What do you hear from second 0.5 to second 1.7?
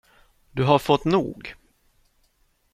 Du har fått nog.